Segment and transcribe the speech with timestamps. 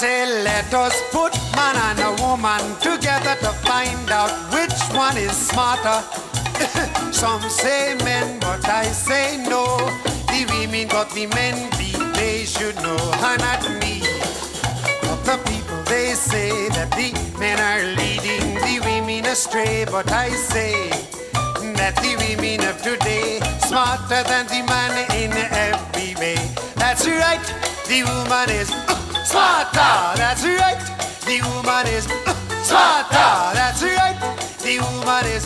[0.00, 5.32] say let us put man and a woman together to find out which one is
[5.32, 6.04] smarter.
[7.12, 9.64] Some say men, but I say no.
[10.28, 14.02] The women got the men beat, they should know, and not me.
[15.12, 20.28] Of the people, they say that the men are leading the women astray, but I
[20.28, 20.90] say
[21.80, 26.36] that the women of today smarter than the man in every way.
[26.74, 27.46] That's right,
[27.88, 28.70] the woman is
[29.26, 30.78] SATA That's right,
[31.26, 32.06] the woman is
[32.62, 34.14] Swata, That's right,
[34.62, 35.44] the woman is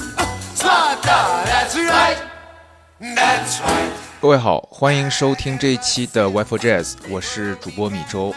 [0.55, 2.19] Swata, That's right,
[3.01, 3.91] that's right.
[4.20, 8.34] 各位好，欢迎收听这一期的 Wi-Fi Jazz，我是主播米周。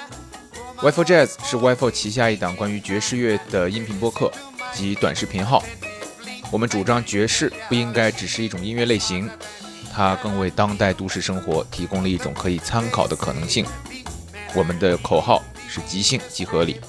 [0.77, 4.31] Wi-Fi Jazz 是 Wi-Fi 旗下一档关于爵士乐的音频播客
[4.71, 5.61] 及短视频号。
[6.52, 9.30] 我们主张爵士不应该只是一种音乐类型，
[9.94, 13.66] 它更为当代都市生活提供了一种可以参考的可能性。
[14.55, 16.79] 我们的口号是即兴即合理。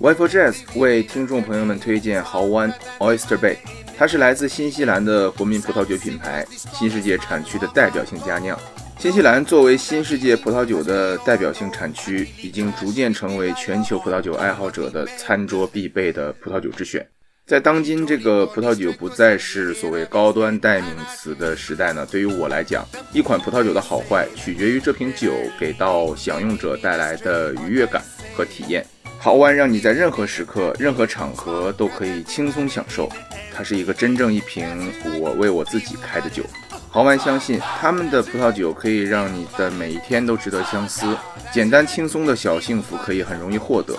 [0.00, 3.56] wife Jazz 为听众朋友们推荐豪湾 Oyster Bay，
[3.96, 8.58] 它是来自新西兰的国民葡萄酒品牌，新世界产区的代表性佳酿。
[8.98, 17.06] 新西兰作为新世界葡萄酒的代表性产区，已经逐渐成为全球葡萄酒爱好者的餐桌必备的葡萄酒之选。
[17.46, 28.02] 在当今这个葡萄酒不再是所谓高端代名词的时代呢，对于我来讲，一款葡萄酒的好坏取决于这瓶酒给到享用者带来的愉悦感
[28.34, 28.84] 和体验。
[29.20, 33.08] 豪湾让你在任何时刻、任何场合都可以轻松享受，
[33.54, 36.42] 它是一个真正一瓶我为我自己开的酒。
[36.90, 41.16] 豪湾相信他们的葡萄酒可以让你的每一天都值得相思，
[41.52, 43.96] 简单轻松的小幸福可以很容易获得，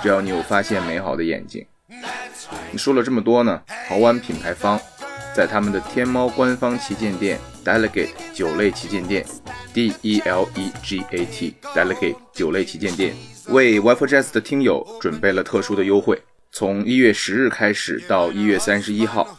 [0.00, 1.66] 只要你有发现美好的眼睛。
[2.70, 4.80] 你说了这么多呢，豪湾品牌方
[5.34, 9.24] 在他们的天猫官方旗舰店 Delegate 酒类旗舰店
[9.72, 13.14] D E L E G A T Delegate 酒类旗舰店
[13.48, 16.20] 为 Wi-Fi Jazz 的听友准备了特殊的优惠，
[16.52, 19.38] 从一月十日开始到一月三十一号，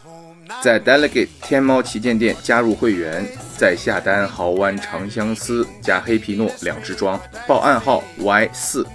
[0.62, 8.86] 在 Delegate 天猫旗舰店加入会员，再下单豪湾长相思加黑皮诺两支装，报暗号 Y 四，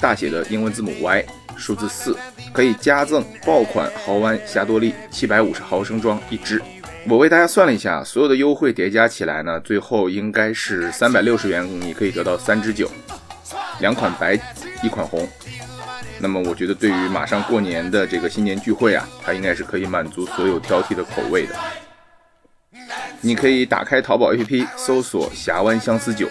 [0.00, 1.24] 大写的英文字母 Y。
[1.58, 2.16] 数字四
[2.52, 6.62] 可以加赠爆款豪湾霞多丽七百五十毫升装一支。
[7.06, 12.90] 我为大家算了一下，所有的优惠叠加起来呢，最后应该是三百六十元，你可以得到三支酒，
[13.80, 14.38] 两款白，
[14.82, 15.28] 一款红。
[16.20, 21.54] 那么我觉得对于马上过年的这个新年聚会啊，它应该是可以满足所有挑剔的口味的。
[23.20, 26.28] 你可以打开淘宝 APP 搜索峡湾相思酒，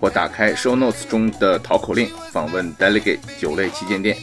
[0.00, 4.16] 或打开 Show Notes 中的淘口令访问 Delegate 酒类旗舰店。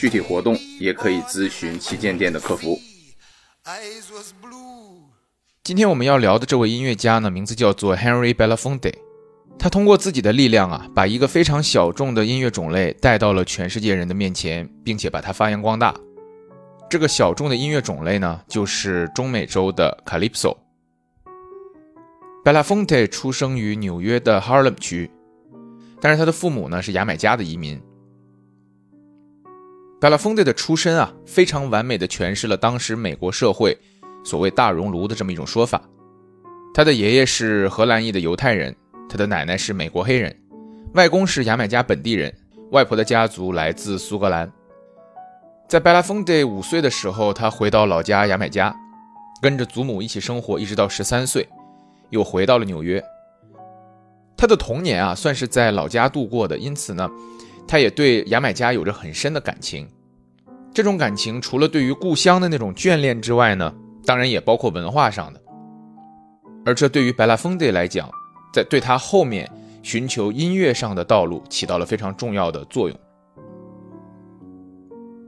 [0.00, 2.80] 具体活动也可以咨询旗舰店的客服。
[5.62, 8.94] 今天我们要聊的这位音乐家呢，名字叫做 Henry Belafonte。
[9.58, 15.94] 他通过自己的力量啊，把一个非常小众的音乐种类带到了全世界人的面前，并且把它发扬光大。
[16.88, 20.56] 这个小众的音乐种类呢，就是中美洲的 Calypso。
[22.42, 25.10] Belafonte 出生于纽约的 Harlem 区，
[26.00, 27.78] 但是他的父母呢是牙买加的移民。
[30.00, 33.76] Belafonte 的出身啊，非常完美的诠释了当时美国社会
[34.24, 35.82] 所谓“大熔炉”的这么一种说法。
[36.72, 38.74] 他的爷爷是荷兰裔的犹太人，
[39.10, 40.34] 他的奶奶是美国黑人，
[40.94, 42.34] 外公是牙买加本地人，
[42.70, 44.50] 外婆的家族来自苏格兰。
[45.68, 48.74] 在 Belafonte 五岁的时候，他回到老家牙买加，
[49.42, 51.46] 跟着祖母一起生活，一直到十三岁，
[52.08, 53.04] 又回到了纽约。
[54.34, 57.06] 他的童年啊，算是在老家度过的，因此呢。
[57.70, 59.88] 他也对牙买加有着很深的感情，
[60.74, 63.72] 这种感情除了对于故乡的那种眷恋之外呢，
[64.04, 65.40] 当然也包括文化上的。
[66.66, 68.10] 而这对于白拉丰德来讲，
[68.52, 69.48] 在对他后面
[69.84, 72.98] 寻求音乐上的道路起到了非常重要的作用。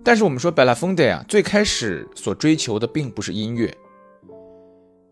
[0.03, 3.73] 但是我们说白拉丰德啊，最开始所追求的并不是音乐。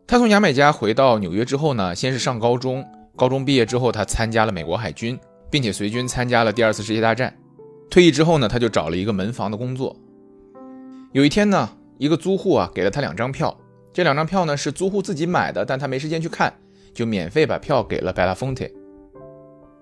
[0.05, 2.84] 他从牙买加回到纽约之后呢，先是上高中，
[3.14, 5.16] 高中毕业之后，他参加了美国海军。
[5.50, 7.37] 并且随军参加了第二次世界大战。
[7.91, 9.97] 退役之后呢，他就找了一个门房的工作。
[11.12, 11.69] 有一天呢，
[11.99, 13.58] 一个租户啊给了他两张票，
[13.93, 16.55] 这两张票呢是租户自己买的，但他没时间去看，
[16.94, 18.64] 就免费把票给了贝拉丰特。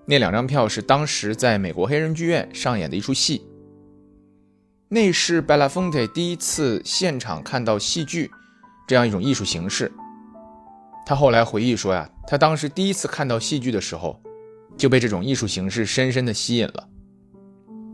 [0.07, 3.45] 那两张票是当时在美国黑人剧院上演的一出戏。
[4.87, 8.31] 那是贝拉丰特第一次现场看到戏剧
[8.87, 9.91] 这样一种艺术形式。
[11.05, 14.19] 他后来回忆说呀，他当时第一次看到戏剧的时候。
[14.79, 16.89] 就被这种艺术形式深深的吸引了，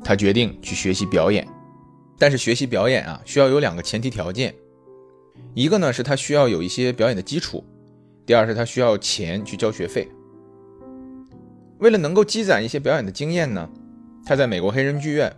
[0.04, 1.46] 他决定去学习表演，
[2.20, 4.54] 但是学习表演啊，需要有两个前提条件，
[5.56, 7.64] 一个呢是他需要有一些表演的基础，
[8.24, 10.08] 第二是他需要钱去交学费。
[11.80, 13.68] 为了能够积攒一些表演的经验呢，
[14.24, 15.36] 他在美国黑人剧院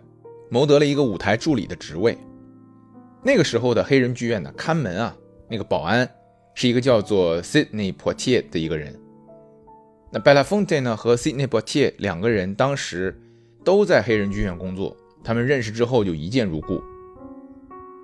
[0.50, 2.16] 谋得了一个舞台助理的职位。
[3.24, 5.16] 那个时候的黑人剧院呢，看门啊，
[5.48, 6.06] 那个保安
[6.54, 8.94] 是一个叫做 Sydney Portier 的一个人。
[10.10, 13.20] 那 Belafonte 呢和 Sydney Portier 两个人当时
[13.62, 16.82] 都在黑人剧院工作，他们认识之后就一见如故。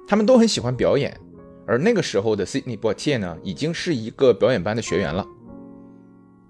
[0.06, 1.19] 他们都很喜欢表演，
[1.67, 5.27] 而那个时候的 Sydney Portier 呢，已经是一个表演班的学员了。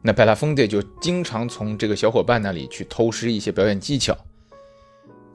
[0.03, 4.17] 那 Belafonte 就经常从这个小伙伴那里去偷师一些表演技巧。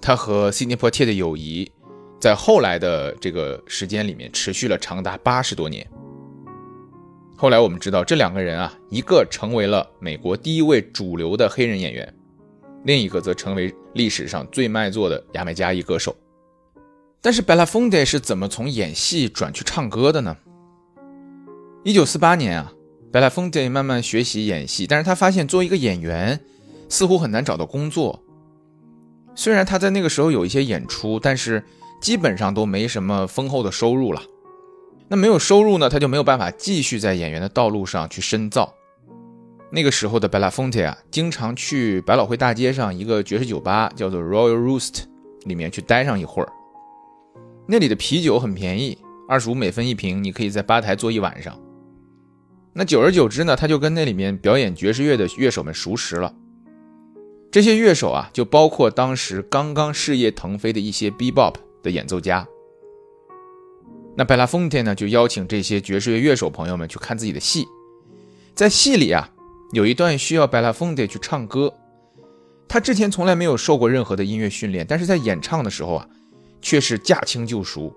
[0.01, 1.71] 他和 Sydney Portier 的友谊，
[2.19, 5.89] 在后来的这个时间里面持续了长达八十多年。
[7.41, 12.13] 后来我们知道，这两个人啊，一个成为了美国第一位主流的黑人演员，
[12.83, 16.13] 另一个则成为历史上最卖座的牙买加裔歌手。
[17.21, 20.35] 但是 Belafonte 是怎么从演戏转去唱歌的呢？
[21.85, 22.73] 一九四八年啊
[23.09, 26.41] ，Belafonte 慢慢学习演戏，但是他发现作为一个演员
[26.89, 28.21] 似乎很难找到工作。
[29.33, 31.63] 虽然他在那个时候有一些演出，但是
[32.01, 34.21] 基本上都没什么丰厚的收入了。
[35.09, 38.73] 那没有收入呢，他就没有办法继续在演员的道路上去深造。
[39.71, 45.05] 那个时候的 Belafonte 啊，经常去百老汇大街上一个爵士酒吧，叫做 Royal Roost，
[45.45, 46.49] 里面去待上一会儿。
[47.67, 48.97] 那里的啤酒很便宜，
[49.27, 51.59] 二十五美分一瓶，你可以在吧台坐一晚上。
[52.73, 56.33] 那久而久之呢，他就跟那里面表演爵士乐的乐手们熟识了。
[57.51, 62.47] 这些乐手啊，就包括当时刚刚事业腾飞的一些 b bop 的演奏家。
[64.15, 67.67] 那贝拉丰特呢，就邀请这些爵士乐乐手朋友们去看自己的戏。
[68.53, 69.29] 在戏里啊，
[69.73, 71.73] 有一段需要贝拉丰特去唱歌。
[72.67, 76.07] 他之前从来没有受过任何的音乐训练，但是在演唱的时候啊。
[76.61, 77.95] 却是驾轻就熟，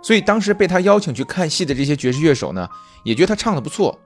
[0.00, 2.68] 所以当时被他邀请去看戏的这些爵士乐手呢，
[3.02, 3.98] 也觉得他唱的不错。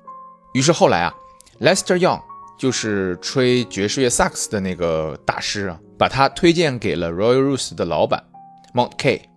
[0.55, 1.15] 于是后来啊
[1.61, 2.23] ，Lester Young
[2.59, 8.25] 就是吹爵士乐萨克斯的那个大师啊，把他推荐给了 Royal Roost 的老板
[8.73, 9.28] Mont K。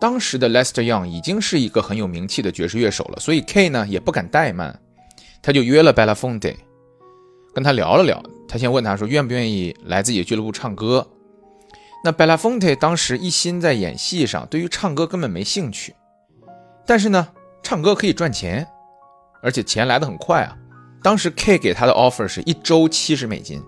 [0.00, 4.80] 当时的 Lester Young 已经是一个很有名气的爵士乐手了，所以 K 呢也不敢怠慢，
[5.42, 6.56] 他就约了 Belafonte，
[7.54, 8.22] 跟他聊了聊。
[8.48, 11.06] 他先问他说，愿不愿意来自己的俱乐部唱歌。
[12.02, 15.94] 那 Belafonte 当时一心在演戏上，对于唱歌根本没兴趣。
[16.86, 17.28] 但是呢，
[17.62, 18.66] 唱歌可以赚钱，
[19.42, 20.56] 而且钱来的很快啊。
[21.02, 23.62] 当时 K 给他的 offer 是一周七十美金，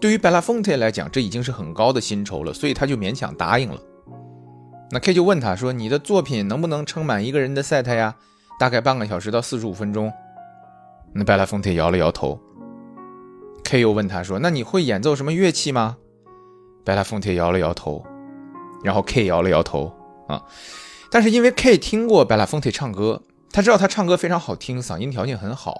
[0.00, 3.80] 对于 Belafonte 来讲，这已经是很高的薪酬了，所以他就勉强答应了。
[4.90, 8.14] 那 K 就问他说：“你的作品能不能撑满一个人的 set 呀？
[8.58, 10.12] 大概半个小时到四十五分钟。”
[11.12, 12.40] 那 Belafonte 摇了摇头。
[13.64, 15.96] K 又问他说：“那你会演奏什么乐器吗？”
[16.84, 18.02] 贝拉丰特摇了摇头，
[18.82, 19.92] 然后 K 摇了摇头
[20.26, 20.42] 啊。
[21.10, 25.76] 但是因为 K 听过贝拉丰特唱歌，他知道他唱歌非常好听，嗓音条件很好。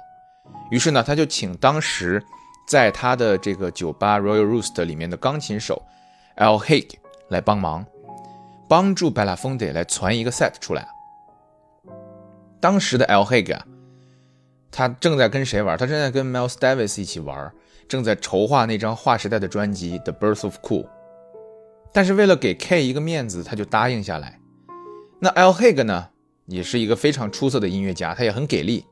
[0.70, 2.22] 于是呢，他就请当时
[2.66, 5.82] 在他的这个酒吧 Royal Roost 里面的钢琴手
[6.37, 6.90] L Hig
[7.28, 7.87] 来帮忙，
[8.69, 10.87] 帮助贝拉丰特来传一个 set 出来。
[12.61, 13.65] 当时的 Al Haig 啊，
[14.70, 15.79] 他正在跟谁玩？
[15.79, 17.53] 他正在跟 Miles Davis 一起玩，
[17.88, 20.85] 正在筹划那张划时代的专辑《The Birth of Cool》。
[21.93, 24.39] 但是为了给 K 一个面子，他就答应下来。
[25.20, 26.08] 那 Al Haig 呢，
[26.46, 28.84] 也是一个非常出色的音乐家，他也很给力，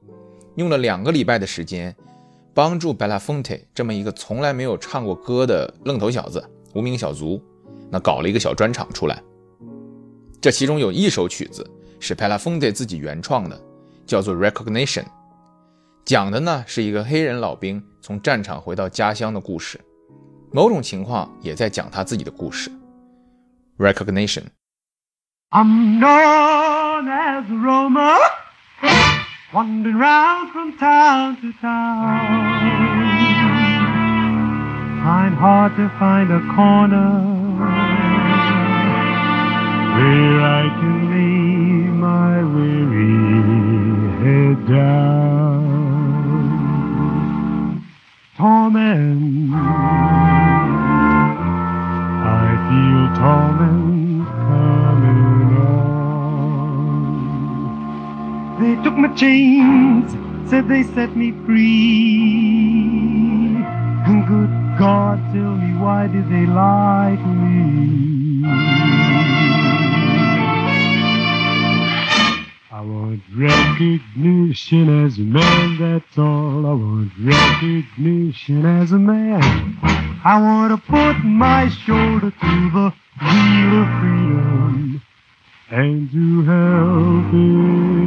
[0.55, 1.95] 用了两个礼拜的时间，
[2.55, 6.43] 帮助 Belafonte 这么一个从来没有唱过歌的愣头小子、
[6.75, 7.43] 无名小卒，
[7.91, 9.23] 那搞了一个小专场出来。
[10.47, 13.61] 这其中有一首曲子是 Belafonte 自己原创的，
[14.07, 15.03] 叫做《Recognition》，
[16.05, 19.81] 讲的呢是一个黑人老兵从战场回到家乡的故事，
[20.53, 22.71] 某种情况也在讲他自己的故事。
[23.79, 24.45] recognition.
[25.51, 28.17] I'm known as a roamer,
[29.53, 32.21] wandering round from town to town.
[35.03, 37.96] Find hard to find a corner
[39.97, 43.17] where I can lay my weary
[44.21, 45.65] head down.
[48.37, 49.55] Torment
[52.45, 55.97] I feel torment coming on.
[58.61, 60.09] They took my chains,
[60.51, 62.37] said they set me free.
[64.09, 67.57] And good God, tell me why did they lie to me?
[72.77, 76.67] I want recognition as a man, that's all.
[76.67, 79.79] I want recognition as a man.
[80.23, 82.93] I want to put my shoulder to the
[83.23, 85.03] wheel of freedom
[85.71, 88.06] and to help it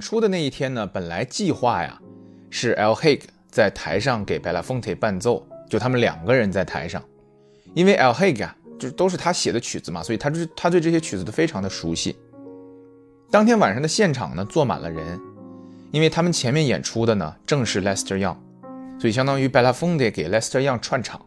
[0.00, 2.00] 出的那一天呢，本来计划呀
[2.50, 7.02] 是 l Hig 在台上给 Belafonte 伴奏，就他们两个人在台上。
[7.74, 12.16] 因为 l Hig 啊，就都是他写的曲子嘛，所以他就是他对这些曲子都非常的熟悉。
[13.30, 15.20] 当天晚上的现场呢，坐满了人，
[15.90, 18.36] 因为他们前面演出的呢正是 Lester Young，
[18.98, 21.20] 所以相当于 Belafonte 给 Lester Young 串场。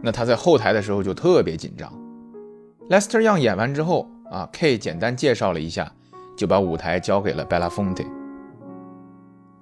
[0.00, 1.92] 那他在后台的时候就特别紧张。
[2.88, 5.92] Lester Young 演完之后啊，K 简单介绍了一下，
[6.38, 8.06] 就把舞台交给了 Bella Fonte。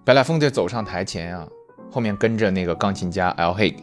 [0.04, 1.48] Bella Fonte 走上台前啊，
[1.90, 3.78] 后面跟着那个钢琴家 Al Hig。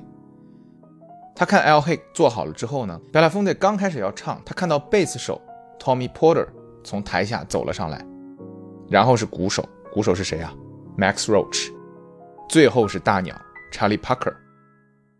[1.36, 5.42] 他看 Al Hig 做好了之后呢，Belafonte 刚开始要唱，他看到贝斯手
[5.80, 6.48] Tommy Porter
[6.84, 8.06] 从台下走了上来，
[8.88, 10.54] 然后是鼓手，鼓手是谁啊
[10.96, 11.72] ？Max Roach，
[12.48, 13.36] 最后是大鸟
[13.74, 14.36] Charlie Parker。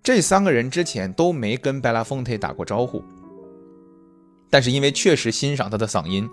[0.04, 3.04] 这三个人之前都没跟 Belafonte 打过招呼，
[4.52, 6.30] 但是因为确实欣赏他的嗓音，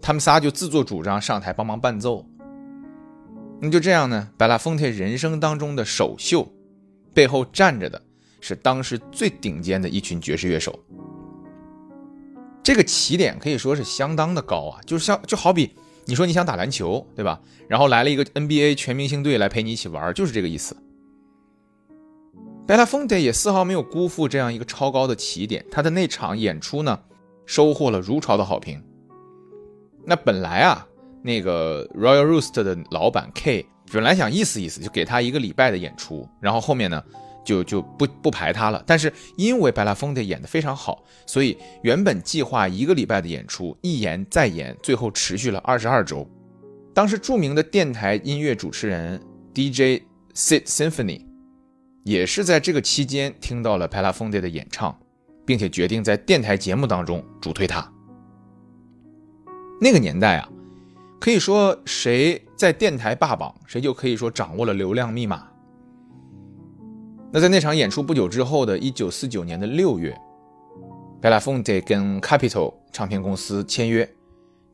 [0.00, 2.26] 他们仨就自作主张上台帮忙伴奏。
[3.60, 6.50] 那就这样呢，Belafonte 人生当中的首秀，
[7.12, 8.00] 背后站着的
[8.40, 10.78] 是当时最顶尖的一群爵士乐手。
[12.62, 15.74] 这个起点可以说是相当的高啊，就是像就好比
[16.06, 17.40] 你说你想打篮球，对吧？
[17.68, 20.76] 然后来了一个 NBA 全明星队来陪你一起玩，就是这个意思。
[22.66, 27.00] Belafonte 也丝毫没有辜负这样一个超高的起点，他的那场演出呢，
[27.44, 28.82] 收获了如潮的好评。
[30.04, 30.86] 那本来啊，
[31.22, 37.02] 那个 Royal Roost 的老板 K 本来想意思意思，就给他一个礼拜的演出，然后后面呢，
[37.44, 38.82] 就就不不排他了。
[38.86, 46.28] 但是因为 Belafonte 演得非常好，所以原本计划一个礼拜的演出，一延再延，最后持续了二十二周。
[46.94, 49.20] 当时著名的电台音乐主持人
[49.54, 50.02] DJ
[50.34, 51.26] Sid Symphony。
[52.02, 54.98] 也是在这个期间听到了 Belafonte 的演唱，
[55.44, 57.92] 并且决定在电台节目当中主推他。
[59.80, 60.48] 那个年代啊，
[61.18, 65.46] 可以说谁在电台霸榜，谁就可以说掌握了流量密码。
[67.32, 70.14] 那在那场演出不久之后的1949年的六月
[71.22, 74.12] ，Belafonte 跟 Capitol 唱片公司签约，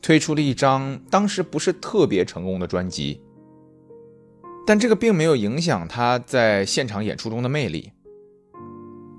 [0.03, 3.23] 推出了一张当时不是特别成功的专辑。
[4.67, 7.93] 但这个并没有影响他在现场演出中的魅力。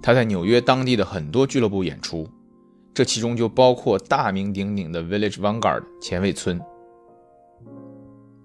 [0.02, 2.28] 他在纽约当地的很多俱乐部演出，
[2.98, 6.60] 这其中就包括大名鼎鼎的 Village Vanguard 前卫村。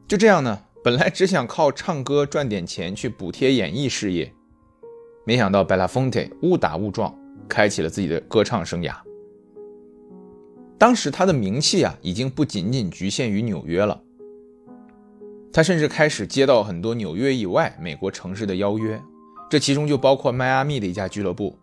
[0.07, 4.31] 就这样呢，本来只想靠唱歌赚点钱去补贴演艺事业，
[5.25, 7.19] 没想到 Belafonte 误打误撞
[7.49, 8.95] 开启了自己的歌唱生涯。
[10.77, 14.03] 当时他的名气啊，已经不仅仅局限于纽约了。
[15.51, 19.03] 他甚至开始接到很多纽约以外美国城市的邀约，
[19.49, 21.57] 这其中就包括迈阿密的一家俱乐部。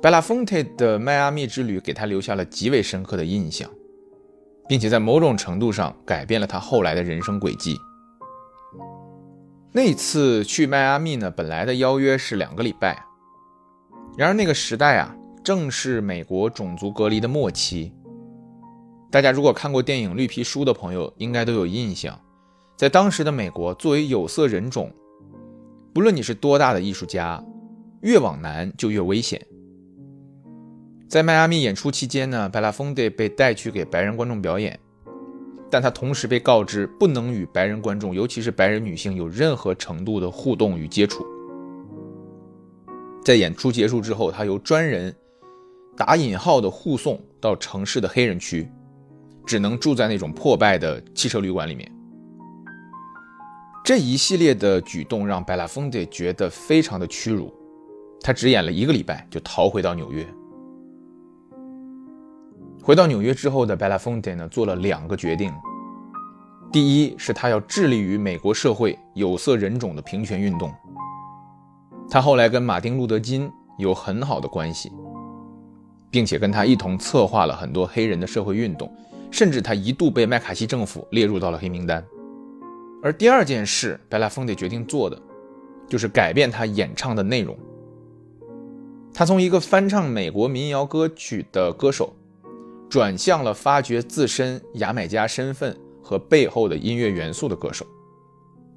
[0.00, 3.68] Belafonte 的迈阿密之旅给他留下了极为深刻的印象，
[4.68, 7.76] 并且在某种程度上改变了他后来的人生轨迹。
[9.72, 13.04] 那次去迈阿密呢，本来的邀约是两个礼拜，
[14.16, 17.92] 然而那个时代啊，正是美国种族隔离的末期。
[19.10, 22.16] 大家如果看过电影《绿皮书》的朋友，应该都有印象。
[22.76, 24.92] 在当时的美国，作为有色人种，
[25.92, 27.42] 不论你是多大的艺术家，
[28.02, 29.44] 越往南就越危险。
[31.08, 34.78] 在迈阿密演出期间呢，Belafonte 被带去给白人观众表演，
[35.70, 41.26] 但他同时被告知不能与白人观众，尤其是白人女性有任何程度的互动与接触。
[43.24, 45.14] 在演出结束之后，他由专人
[45.96, 48.68] 打引号的护送到城市的黑人区。
[49.46, 51.90] 只能住在那种破败的汽车旅馆里面。
[53.82, 57.50] 这一系列的举动让 Belafonte 觉得非常的屈辱，
[58.20, 60.22] 他只演了一个礼拜就逃回到纽约。
[62.88, 65.52] 回到纽约之后的 Belafonte 呢，做了两个决定。
[66.72, 70.72] 第一是他要致力于美国社会有色人种的平权运动。
[72.08, 74.90] 他后来跟马丁·路德·金有很好的关系，
[76.10, 78.90] 并且跟他一同策划了很多黑人的社会运动，
[79.30, 82.02] 甚至他一度被麦卡锡政府列入到了黑名单。
[83.02, 85.22] 而第二件事，贝拉丰德决定做的，
[85.86, 87.54] 就是改变他演唱的内容。
[89.12, 92.14] 他从一个翻唱美国民谣歌曲的歌手，
[92.88, 97.86] 转向了发掘自身牙买加身份和背后的音乐元素的歌手。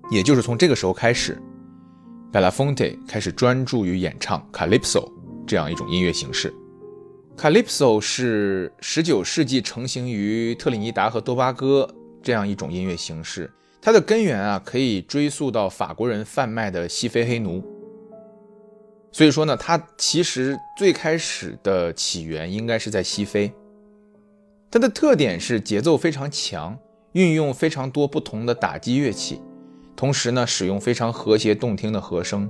[0.09, 1.41] 也就是从这个时候开始。
[2.31, 5.11] 贝拉丰特开始专注于演唱 calypso
[5.45, 6.53] 这样一种音乐形式。
[7.35, 11.89] calypso 是19世纪成型于特立尼达和多巴哥
[12.23, 13.51] 这样一种音乐形式，
[13.81, 17.61] 它的根源啊可以追溯到法国人贩卖的西非黑奴。
[19.11, 23.51] 所以说呢，它其实最开始的起源应该是在西非。
[24.71, 26.77] 它的特点是节奏非常强，
[27.11, 29.41] 运用非常多不同的打击乐器。
[29.97, 32.49] 同时呢，使用非常和谐动听的和声。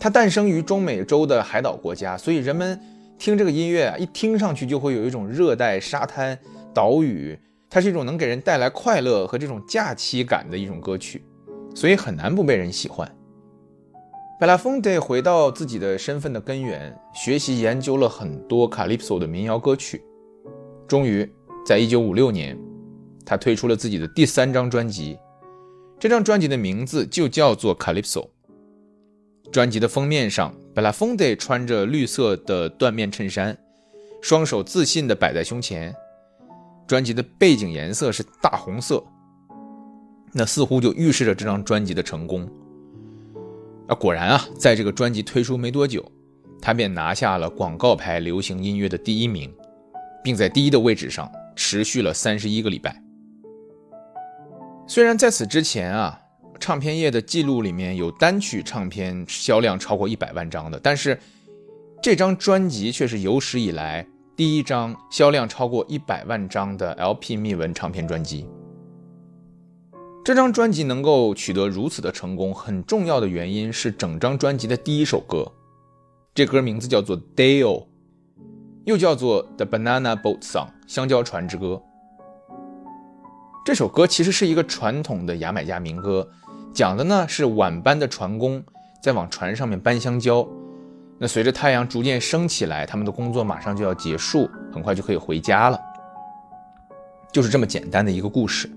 [0.00, 2.80] 它诞生于中美洲的海岛国家，所以人们
[3.18, 6.38] 听这个音乐啊，一听上去就会有一种热带沙滩、
[6.72, 11.22] 岛屿，它是一种能给人带来快乐和这种假期感的一种歌曲，
[11.74, 13.06] 所以很难不被人喜欢。
[14.40, 20.00] 贝拉丰德回到自己的身份的根源，学习研究了很多卡利普索的民谣歌曲，
[20.88, 21.30] 终于
[21.64, 22.58] 在一九五六年。
[23.24, 25.18] 他推出了自己的第三张专辑，
[26.00, 28.22] 这张专辑的名字就叫做《Calypso》。
[29.52, 33.54] 专辑的封面上，贝拉丰德穿着绿色的缎面衬衫，
[34.22, 35.94] 双手自信地摆在胸前。
[36.86, 39.04] 专辑的背景颜色是大红色，
[40.32, 42.48] 那似乎就预示着这张专辑的成功。
[43.88, 46.02] 啊，果然啊，在这个专辑推出没多久，
[46.62, 49.52] 他便拿下了广告牌流行音乐的第一名，
[50.22, 53.02] 并在第一的位置上持续了三十一个礼拜。
[54.86, 56.20] 虽然在此之前啊，
[56.58, 61.18] 唱片业的记录里面有单曲唱片销量超过一百万张的，但是
[62.02, 68.46] 这张专辑却是有史以来第一张销量超过一百万张的 LP 密文唱片专辑。
[70.24, 75.50] 这张专辑能够取得如此的成功，很重要的原因是整张专辑的第一首歌，
[76.34, 77.62] 这歌名字叫做《Dale》，
[78.88, 81.82] 又叫做《The Banana Boat Song》香蕉船之歌。
[83.62, 86.26] 这首歌其实是一个传统的牙买加民歌，
[86.72, 88.64] 讲的呢是晚班的船工
[89.02, 90.48] 在往船上面搬香蕉。
[91.18, 95.78] 那随着太阳逐渐升起来，他们的工作马上就要结束，很快就可以回家了。
[97.30, 98.70] 就是这么简单的一个故事。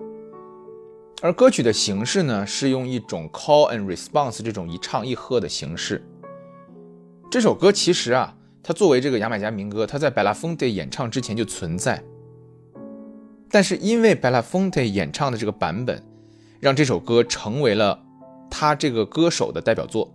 [1.21, 6.05] 而歌曲的形式呢，是用一种 call and response 这种一唱一和的形式。
[7.31, 12.03] 这首歌其实啊，它作为这个牙买加民歌，它在百拉丰德演唱之前就存在。
[13.49, 16.01] 但是因为 Belafonte 演唱的这个版本，
[16.59, 18.01] 让这首歌成为了
[18.49, 20.13] 他这个歌手的代表作，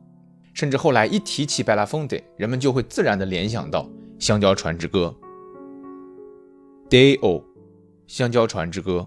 [0.55, 3.83] 甚至后来一提起 Belafonte，人们就会自然的联想到
[4.19, 5.15] 《香蕉船之歌》
[6.89, 7.41] ，Day-O，
[8.07, 9.07] 《香蕉船之歌》。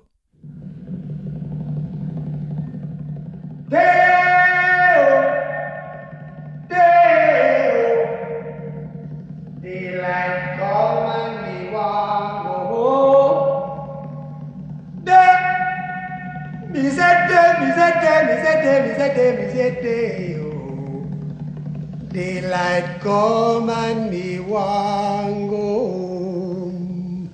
[22.11, 27.31] Daylight come and me want go home.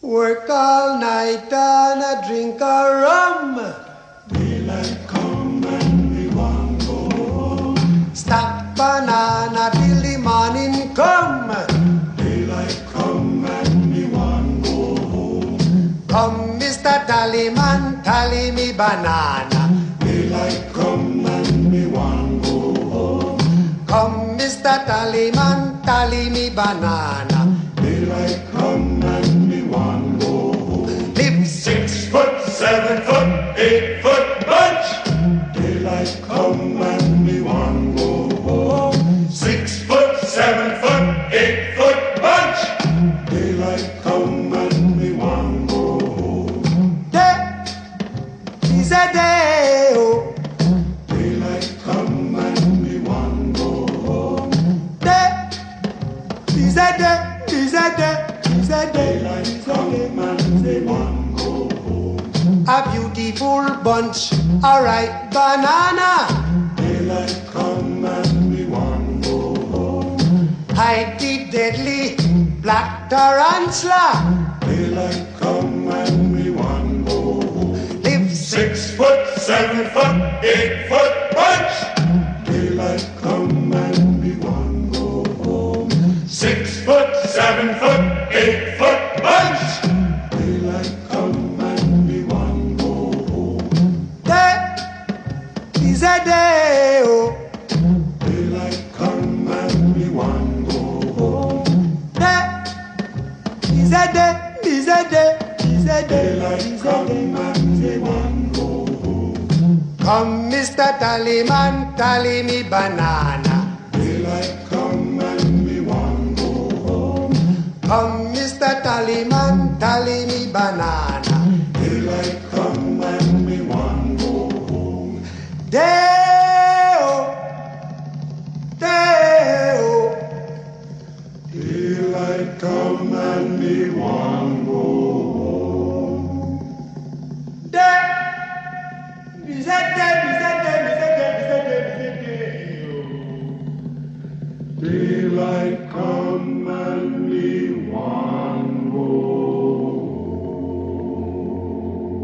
[0.00, 3.83] Work all night and a drink a rum.
[10.94, 11.50] Come.
[12.16, 16.04] Daylight come and me want go home.
[16.08, 17.04] Come, Mr.
[17.06, 19.62] Tallyman, tally me banana.
[20.00, 23.38] Daylight come and me want go home.
[23.86, 24.84] Come, Mr.
[24.86, 27.40] Tallyman, tally me banana.
[27.76, 28.73] Daylight come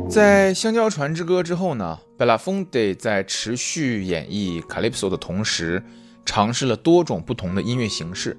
[0.08, 5.80] 在《香蕉船之歌》之后呢，贝拉丰德在持续演绎 Calypso 的同时，
[6.26, 8.36] 尝试了多种不同的音乐形式，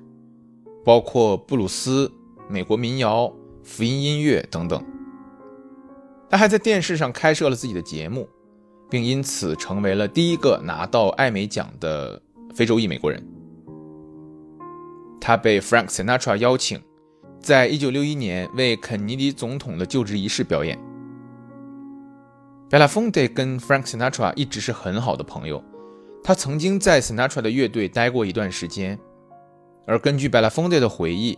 [0.84, 2.12] 包括布鲁斯、
[2.50, 3.32] 美国民谣、
[3.64, 4.84] 福音音乐等等。
[6.30, 8.28] 他还在电视上开设了自己的节目，
[8.90, 12.22] 并因此成为了第一个拿到艾美奖的
[12.56, 13.22] 非洲裔美国人。
[15.20, 16.82] 他被 Frank Sinatra 邀请，
[17.40, 20.80] 在1961年为肯尼迪总统的就职仪式表演。
[22.70, 25.62] 贝拉丰德跟 Frank Sinatra 一直是很好的朋友，
[26.24, 28.98] 他曾经在 Sinatra 的乐队待过一段时间，
[29.92, 31.38] 而根据贝拉丰德的回忆，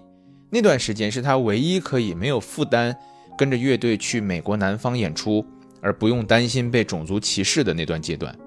[0.51, 2.95] 那段时间是他唯一可以没有负担
[3.35, 5.43] 跟着乐队去美国南方演出，
[5.81, 8.37] 而不用担心被种族歧视的那段阶段。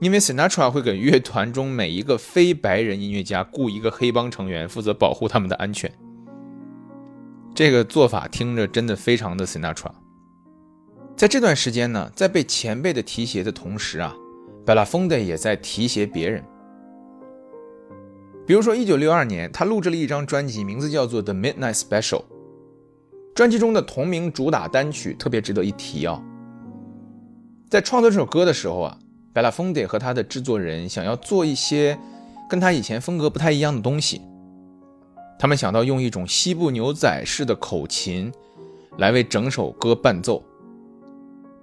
[0.00, 5.90] 因为 Sinatra 会给乐团中每一个非白人音乐家雇一个黑帮成员，负责保护他们的安全。
[7.52, 9.90] 这个做法听着真的非常的 Sinatra。
[11.16, 14.14] 在这段时间呢，在被前辈的提携的同时啊，
[14.64, 16.44] 贝拉丰德也在提携别人。
[18.46, 22.20] 比如说，一九六二年，他录制了一张专辑，名字叫做《The Midnight Special》。
[23.34, 26.22] 专辑中的同名主打单曲特别值得一提哦。
[27.70, 28.98] 在创作这首歌的时候啊，
[29.32, 31.98] 贝拉丰德和他的制作人想要做一些
[32.48, 34.20] 跟他以前风格不太一样的东西。
[35.38, 38.30] 他们想到用一种西部牛仔式的口琴
[38.98, 40.44] 来为整首歌伴奏。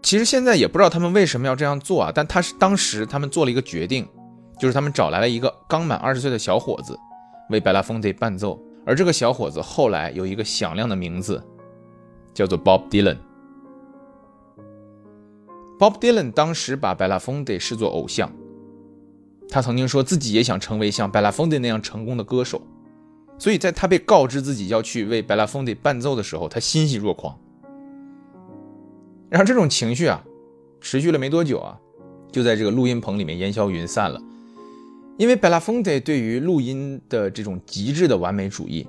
[0.01, 4.05] 其实现在也不知道他们为什么要这样做啊，但他是当时他们做了一个决定，
[4.61, 6.95] 就是他们找来了一个刚满二十岁的小伙子
[7.49, 11.43] 为贝拉丰德伴奏，而这个小伙子后来有一个响亮的名字，
[12.31, 13.17] 叫做 Bob Dylan。
[15.79, 18.31] Bob Dylan 当时把贝拉丰德视作偶像，
[19.49, 22.61] 他曾经说自己也想成为像贝拉丰德那样成功的歌手，
[23.39, 27.35] 所以在他被告知自己要去为贝拉丰德伴奏的时候，他欣喜若狂。
[29.27, 30.23] 然后这种情绪啊，
[30.79, 31.79] 持续了没多久啊，
[32.31, 34.21] 就在这个录音棚里面烟消云散了。
[35.21, 38.87] 因为贝拉丰德对于录音的这种极致的完美主义，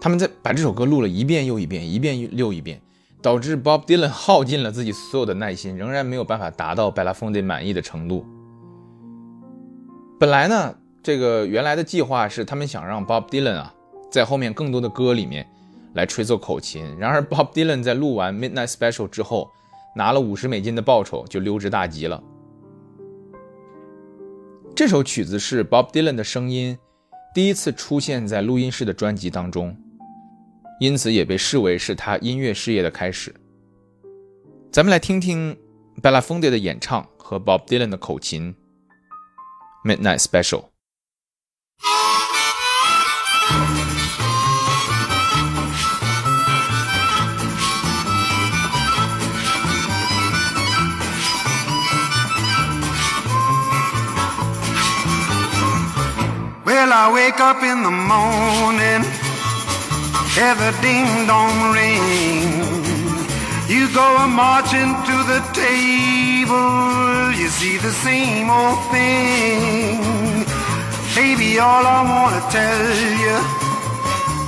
[0.00, 2.82] 他们在把这首歌录了一遍又一遍，一遍又一遍，
[3.22, 8.26] 导致 Bob Dylan 耗尽了自己所有的耐心，仍然没有办法达到贝拉丰德满意的程度。
[10.18, 13.72] 本来呢，这个原来的计划是他们想让 Bob Dylan 啊，
[14.10, 15.46] 在后面更多的歌里面
[15.92, 16.84] 来吹奏口琴。
[16.98, 19.48] 然而 Bob Dylan 在录完 Midnight Special 之后，
[19.94, 22.20] 拿了五十美金的报酬就溜之大吉了。
[24.76, 26.76] 这首曲子是 Bob Dylan 的声音
[27.32, 29.76] 第一次出现在录音室的专辑当中，
[30.80, 33.32] 因此也被视为是他音乐事业的开始。
[34.72, 35.56] 咱们来听听
[36.02, 38.52] Bella Fonda 的演唱和 Bob Dylan 的口琴
[39.88, 40.64] 《Midnight Special》。
[56.96, 59.02] I wake up in the morning,
[60.30, 62.62] hear the ding dong ring.
[63.66, 69.98] You go a marching to the table, you see the same old thing.
[71.18, 72.86] Baby, all I wanna tell
[73.24, 73.38] you,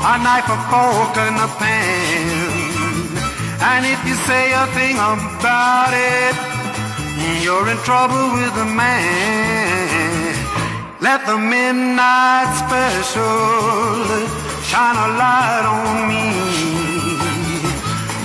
[0.07, 2.47] a knife, a fork, and a pan.
[3.71, 6.35] And if you say a thing about it,
[7.43, 9.66] you're in trouble with the man.
[11.07, 14.07] Let the midnight special
[14.69, 16.27] shine a light on me.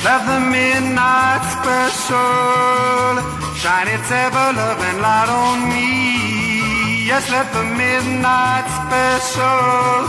[0.08, 3.14] Let the midnight special
[3.62, 7.06] shine its ever loving light on me.
[7.06, 10.02] Yes, let the midnight special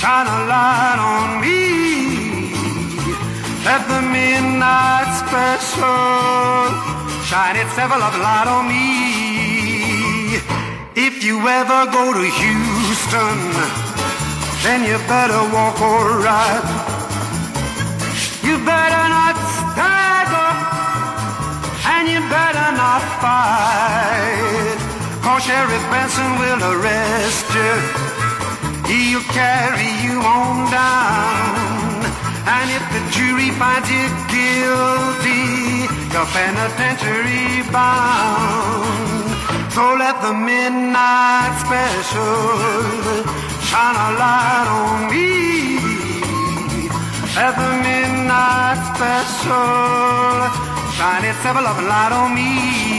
[0.00, 1.60] shine a light on me.
[3.66, 6.70] Let the midnight special
[7.28, 10.59] shine its ever love light on me.
[10.96, 13.38] If you ever go to Houston,
[14.64, 16.64] then you better walk alright.
[18.42, 20.50] You better not stagger,
[21.94, 24.78] and you better not fight.
[25.22, 27.72] Cause Sheriff Benson will arrest you.
[28.90, 32.02] He'll carry you on down.
[32.50, 39.29] And if the jury finds you guilty, you're penitentiary bound.
[39.74, 43.24] So let the midnight special
[43.68, 45.78] shine a light on me.
[47.36, 50.40] Let the midnight special
[50.96, 52.89] shine its ever loving light on me.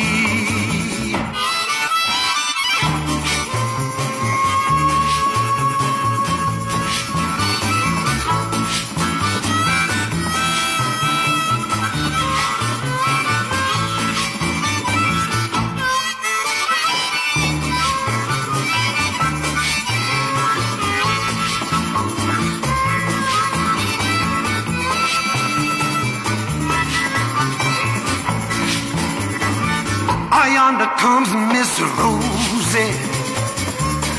[30.61, 32.93] Yonder comes Miss Rosie.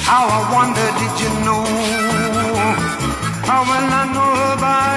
[0.09, 1.65] How I wonder, did you know?
[3.49, 4.97] How well I know her by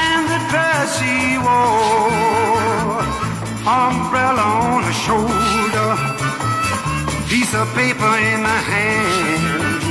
[0.00, 1.14] and the dress she
[1.46, 3.04] wore.
[3.84, 5.90] Umbrella on her shoulder,
[7.30, 9.82] piece of paper in her hand.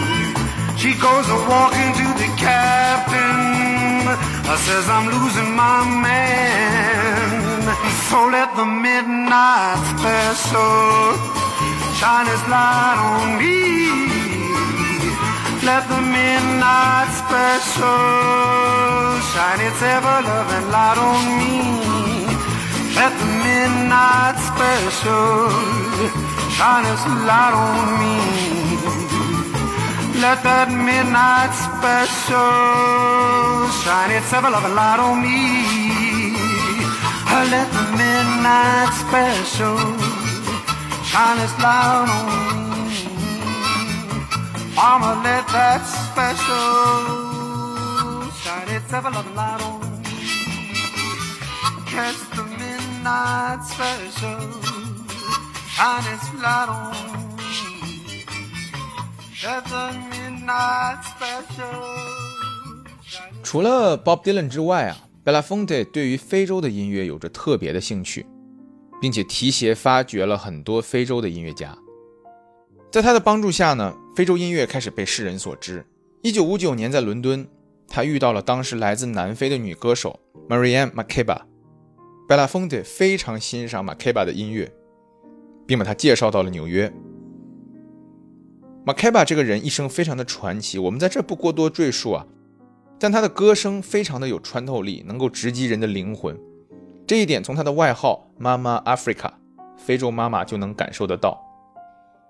[0.81, 3.39] She goes a walking to the captain.
[4.53, 7.44] I says I'm losing my man.
[8.09, 11.17] So let the midnight special
[11.99, 13.55] shine its light on me.
[15.65, 18.01] Let the midnight special
[19.31, 21.55] shine its ever loving light on me.
[22.95, 25.49] Let the midnight special
[26.55, 28.17] shine its light on me.
[30.21, 32.45] Let that midnight special
[33.83, 35.84] shine its ever loving light on me.
[37.50, 39.76] Let the midnight special
[41.02, 42.06] shine its light on
[42.86, 43.02] me.
[44.76, 46.70] Mama, let that special
[48.42, 50.14] shine its ever loving light on me.
[51.90, 54.40] Catch the midnight special
[55.74, 56.94] shine its light on
[57.36, 57.50] me.
[59.42, 61.82] Let the midnight special
[63.02, 68.25] shine its 除了 Bob Dylan 之外啊 ，Belafonte 对于非洲的音乐有着特别的兴趣，
[69.01, 71.77] 并且提携发掘了很多非洲的音乐家。
[72.91, 75.85] 在他的帮助下呢，非洲音乐开始被世人所知。
[76.21, 77.45] 一九五九年在伦敦，
[77.87, 81.41] 他遇到了当时来自南非的女歌手 Marianne Makeba。
[82.29, 84.71] Belafonte 非常欣赏 Makeba 的音乐，
[85.67, 86.91] 并把她介绍到了纽约。
[88.85, 92.25] Makeba 这个人一生非常的传奇，我们在这不过多赘述啊。
[92.99, 96.37] 但他的歌声非常的有穿透力，能够直击人的灵魂。
[97.05, 99.31] 这一点从他的外号“妈妈 Africa”
[99.77, 101.39] 非洲妈妈就能感受得到。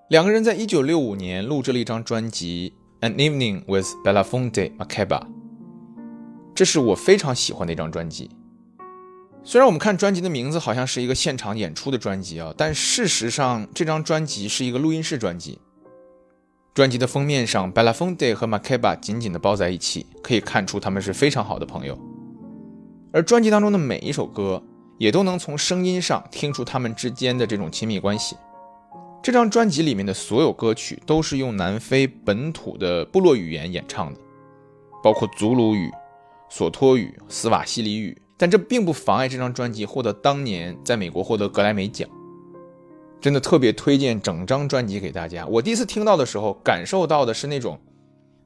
[0.09, 2.73] 两个人在1965年录制了一张专辑
[3.07, 5.19] 《An Evening with Belafonte Makeba》，
[6.53, 8.29] 这是我非常喜欢的一张专辑。
[9.43, 15.59] 虽然我们看专辑的名字好像是一个现场演出的专辑啊，但事实上这张专辑是一个录音室专辑。
[16.75, 21.97] 专辑的封面上，Belafonte 和 Makeba 紧紧地抱在一起，可以看出他们是非常好的朋友。
[23.13, 24.61] 而专辑当中的每一首歌，
[24.97, 28.35] 也都能从声音上听出他们之间的这种亲密关系。
[29.23, 34.19] 这张专辑里面的所有歌曲都是用南非本土的部落语言演唱的，
[35.01, 35.89] 包括祖鲁语、
[36.49, 38.21] 索托语、斯瓦西里语。
[38.35, 42.09] 但这并不妨碍这张专辑获得当年在美国获得格莱美奖。
[43.25, 45.47] 真的特别推荐整张专辑给大家。
[45.47, 47.75] 我第一次听到的时候，感受到的是那种，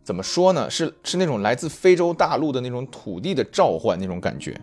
[0.05, 0.69] 怎么说呢？
[0.69, 4.57] 是是那种来自非洲大陆的那种土地的召唤那种感觉。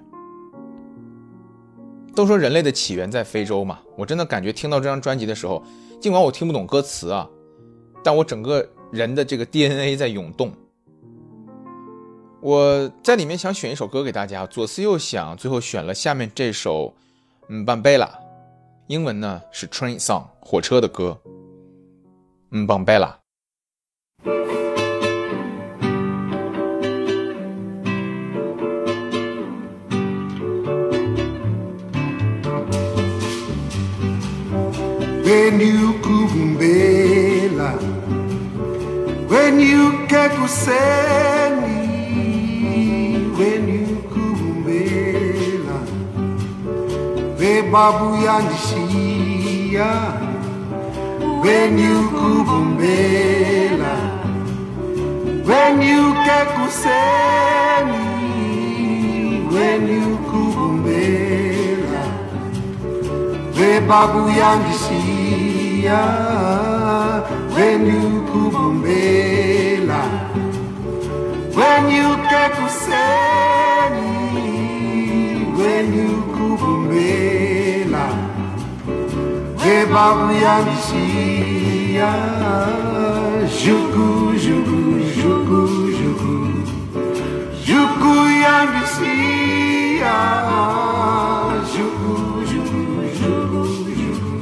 [2.14, 5.62] 都说人类的起源在非洲嘛，我真的感觉听到这张专辑的时候，
[6.00, 7.28] 尽管我听不懂歌词啊，
[8.02, 10.50] 但我整个人的这个 DNA 在涌动。
[12.40, 16.94] 我在里面想选一首歌给大家，左思右想，最后选了下面这首，
[17.50, 18.08] 嗯，Bambela。
[18.88, 21.20] 英文呢是 Train Song，火车的歌。
[22.52, 23.14] 嗯，Bambela。
[35.24, 37.72] when you kumbela
[39.28, 41.45] when When you kekuseni, when
[47.72, 49.90] babu yanjishia
[51.42, 53.94] venyu kubumbela
[55.48, 58.06] venyu kekuseni
[59.52, 62.02] venyu kubumbela
[63.56, 66.00] ve babu yanjishia
[67.56, 68.02] venyu
[68.32, 70.00] kubumbela
[71.56, 74.15] venyu kekuseni
[75.74, 78.04] enikuvumbela
[79.58, 82.12] ngebabu ya misiya
[83.62, 84.06] juku
[84.44, 84.78] juku
[85.18, 85.60] juku
[85.98, 86.34] juku
[87.66, 88.12] juku
[88.44, 90.16] ya misiya
[91.72, 92.12] juku
[92.50, 92.80] juku
[93.18, 93.62] juku
[93.98, 94.32] juku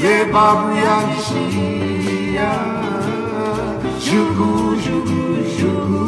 [0.00, 2.50] ngebabu ya misiya
[4.06, 4.48] juku
[4.84, 5.18] juku
[5.58, 6.02] juku juku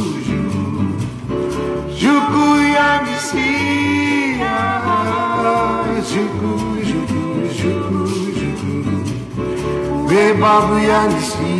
[3.33, 4.85] Siyah
[6.11, 7.25] Jugu, jugu,
[7.59, 8.01] jugu,
[8.39, 8.77] jugu
[10.11, 11.52] Ve babu yansı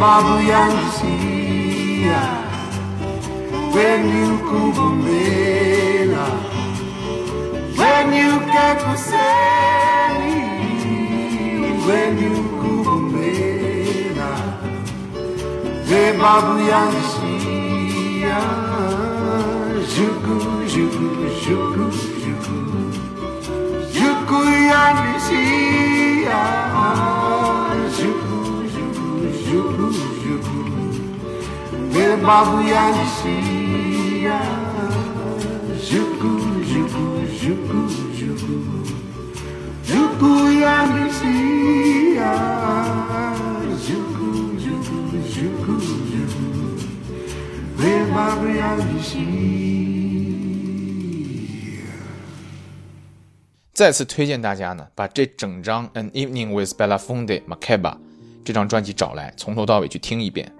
[0.00, 1.10] mabuyansia
[3.74, 6.26] when you kuvumbela
[7.80, 10.38] when you kekuseni
[11.86, 14.30] when you kuvumbela
[15.90, 17.19] we mabuyansia.
[32.20, 34.40] Bebabu yangishia
[35.90, 36.32] Juku,
[36.68, 37.04] juku,
[37.40, 37.80] juku,
[38.18, 38.54] juku
[39.88, 42.32] Juku yangishia
[43.88, 44.28] Juku,
[44.60, 44.96] juku,
[45.32, 45.74] juku,
[46.12, 46.46] juku
[47.78, 49.40] Bebabu yangishia
[53.72, 57.92] 再次推荐大家呢，把这整张《An Evening with Belafonte Makeba》
[58.44, 60.52] 这张专辑找来，从头到尾去听一遍。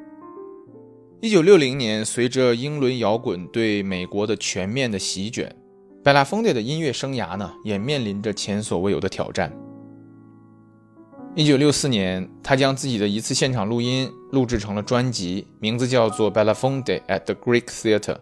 [1.22, 5.54] 一九六零年，随着英伦摇滚对美国的全面的席卷，
[6.02, 9.52] 贝拉丰 e 的音乐生涯呢，也面临着前所未有的挑战。
[11.34, 18.14] 一九六四年，他将自己的一次现场录音录制成了专辑，名字叫做《Bella Fonte at the Greek Theatre》。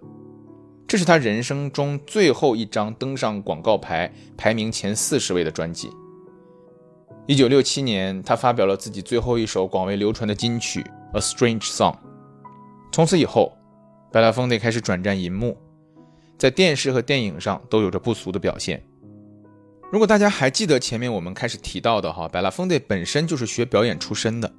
[0.88, 5.88] 这是他人生中最后一张登上广告牌、排名前四十位的专辑。
[7.28, 10.82] 一九六七年，他发表了自己最后一首广为流传的金曲
[11.16, 11.92] 《A Strange Song》。
[12.90, 13.56] 从此以后，
[14.10, 15.56] 白拉丰 e 开始转战银幕，
[16.36, 18.82] 在电视和电影上都有着不俗的表现。
[19.90, 24.52] 如果大家还记得前面我们开始提到的哈，白拉丰 e 本身就是学表演出身的，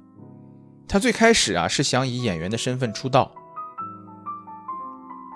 [0.88, 3.30] 他最开始啊是想以演员的身份出道。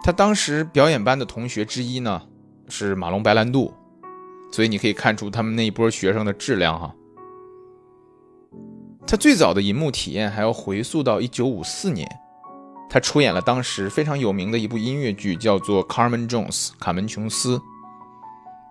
[0.03, 2.23] 他当时表演班的同学之一呢
[2.69, 3.73] 是马龙白兰度，
[4.53, 6.95] 所以你可以看出他们那一波学生的质量哈。
[9.07, 12.09] 他最早的银幕体验还要回溯到1954年，
[12.95, 17.61] 他出演了当时非常有名的一部音乐剧，叫做《Carmen Jones》卡门琼斯。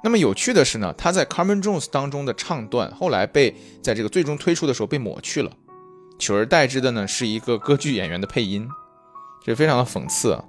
[0.01, 5.51] 那么有趣的是呢，他在《Carmen Jones》当中的唱段后来被在这个最终推出的时候被抹去了，
[6.17, 8.65] 取而代之的呢是一个歌剧演员的配音，
[9.43, 10.45] 这非常的讽刺啊。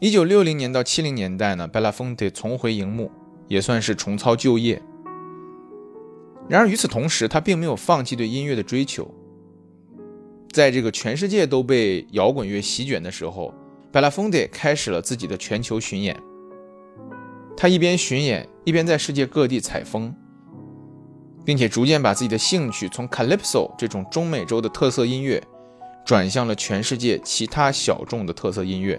[0.00, 3.12] 一九六零年到七零年代呢，贝拉丰 e 重回荧幕，
[3.46, 4.80] 也算是重操旧业。
[6.48, 9.14] 然而与此同时，他并没有放弃对音乐的追求。
[10.56, 13.52] 在这个全世界都被摇滚乐席卷的时候，
[13.92, 16.18] 贝拉丰 e 开始了自己的全球巡演。
[17.54, 20.14] 他一边巡演，一边在世界各地采风，
[21.44, 25.42] 并且逐渐把自己的兴趣从 Calypso 这种中美洲的特色音乐，
[26.06, 28.98] 转向了全世界其他小众的特色音乐。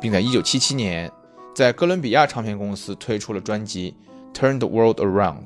[0.00, 1.10] 并在1977年，
[1.56, 3.96] 在哥伦比亚唱片公司推出了专辑
[4.38, 5.42] 《Turn the World Around》。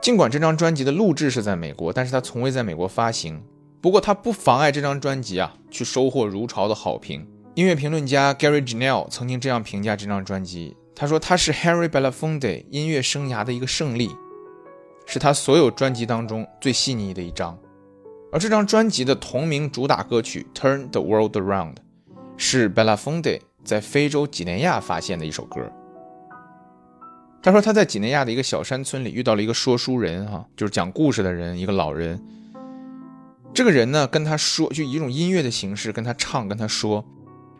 [0.00, 3.42] 尽管这张专辑的录制是在美国，但是他从未在美国发行。
[3.80, 7.26] 不过他不妨碍这张专辑啊去收获如潮的好评。
[7.54, 14.10] 音乐评论家 Gary Janelle 曾经这样评价这张专辑，他说它是 Harry Belafonte 音乐生涯的一个胜利，
[15.06, 17.58] 是他所有专辑当中最细腻的一张。
[18.32, 21.74] 而这张专辑的同名主打歌曲《Turn the World Around》
[22.36, 25.60] 是 Belafonte 在非洲几内亚发现的一首歌。
[27.42, 32.20] 他说他在几内亚的一个小山村里遇到了一个说书人，哈，就是讲故事的人，一个老人。
[33.54, 37.04] 这个人呢跟他说，就以一种音乐的形式跟他唱，跟他说，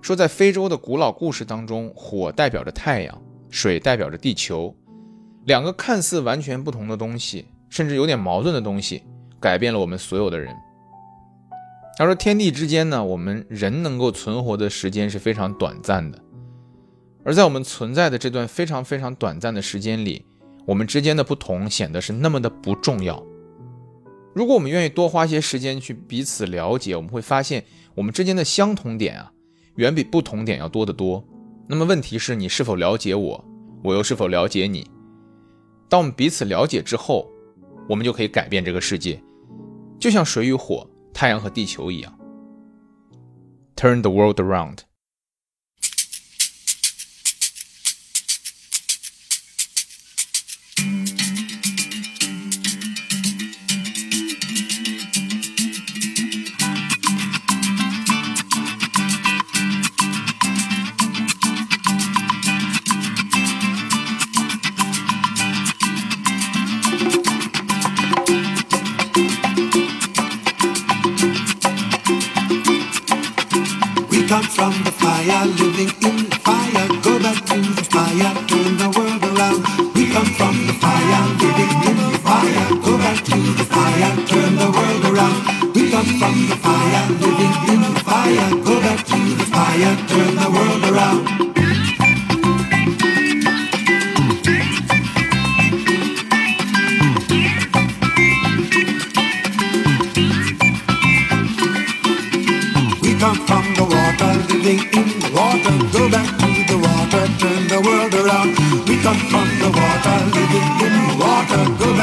[0.01, 4.74] 说在非洲的古老故事当中，火代表着太阳，水代表着地球，
[5.47, 9.03] 两个看似完全不同的东西，甚至有点矛盾的东西，
[9.41, 10.55] 改变了我们所有的人。
[11.97, 16.18] 他说天地之间呢，我们人能够存活的时间是非常短暂的。
[17.24, 20.24] 而在我们存在的这段非常非常短暂的时间里，
[20.64, 23.20] 我们之间的不同显得是那么的不重要。
[24.39, 27.64] 如果我们愿意多花些时间去彼此了解，我们会发现
[27.97, 29.32] 我们之间的相同点啊，
[29.74, 31.24] 远比不同点要多得多。
[31.66, 33.45] 那么问题是你是否了解我，
[33.82, 34.89] 我又是否了解你？
[35.89, 37.28] 当我们彼此了解之后，
[37.89, 39.20] 我们就可以改变这个世界，
[39.99, 42.18] 就像水与火、太阳和地球一样。
[43.74, 44.88] Turn the world around。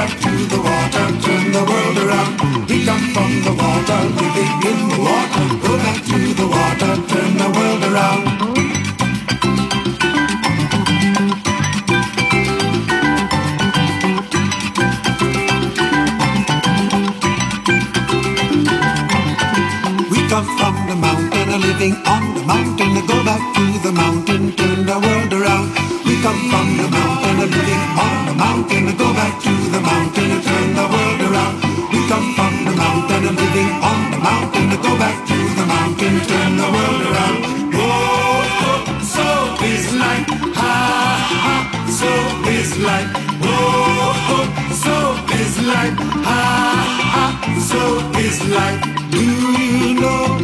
[0.05, 2.33] Back to the water, turn the world around.
[2.69, 5.45] We come from the water, living in the water.
[5.65, 8.23] Go back to the water, turn the world around.
[20.11, 22.93] We come from the mountain, living on the mountain.
[23.07, 25.84] Go back to the mountain, turn the world around.
[26.25, 28.97] Come from the mountain, a living on the mountain.
[28.97, 31.55] Go back to the mountain, and turn the world around.
[31.93, 34.69] We come from the mountain, a living on the mountain.
[34.81, 37.37] Go back to the mountain, and turn the world around.
[37.77, 38.81] Oh,
[39.15, 39.27] so
[39.69, 40.25] is life.
[40.57, 40.73] Ha
[41.45, 41.55] ha,
[41.99, 42.09] so
[42.49, 43.11] is life.
[43.43, 44.49] Oh,
[44.83, 44.95] so
[45.39, 45.95] is life.
[46.25, 46.41] Ha
[47.13, 47.25] ha,
[47.69, 47.81] so
[48.17, 48.81] is life.
[49.11, 50.34] Do you know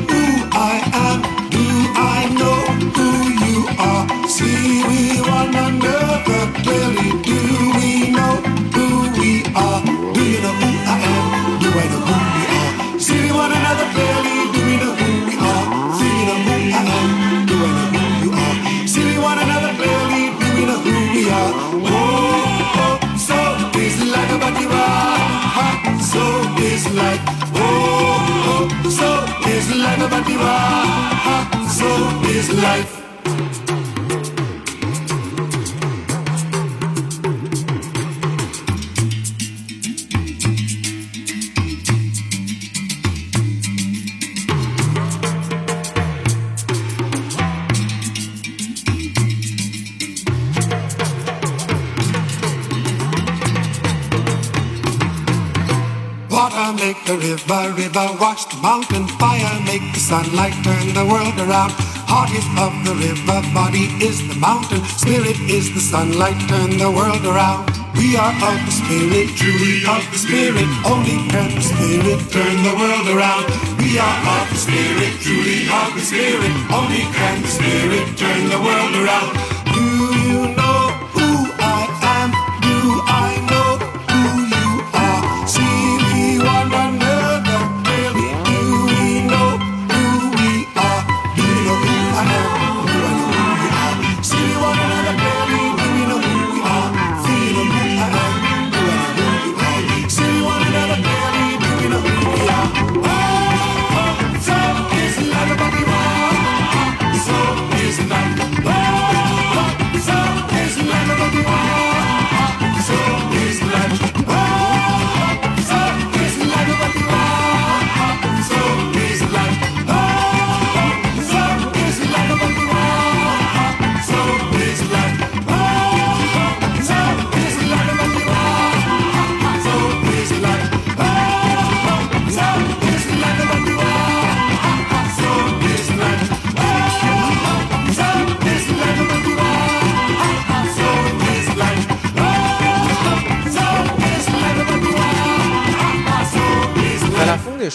[56.72, 59.06] Make the river, river wash the mountain.
[59.20, 61.72] Fire make the sunlight turn the world around.
[62.08, 64.84] Heart is of the river, body is the mountain.
[64.96, 67.68] Spirit is the sunlight, turn the world around.
[67.94, 70.70] We are of the spirit, truly of the spirit.
[70.88, 73.46] Only can the spirit turn the world around.
[73.76, 76.56] We are of the spirit, truly of the spirit.
[76.72, 79.61] Only can the spirit turn the world around.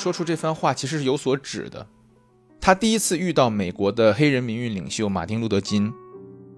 [0.07, 1.85] 说出这番话其实是有所指的。
[2.61, 5.93] 他第一次遇到美国的黑人民运领袖马丁·路德·金，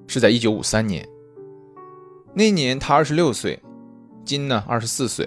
[0.07, 1.09] 是在1953年。
[2.35, 3.63] 那年他26岁，
[4.23, 5.27] 金呢24岁。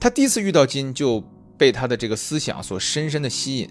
[0.00, 1.22] 他第一次遇到金，就
[1.56, 3.70] 被他的这个思想所深深的吸引。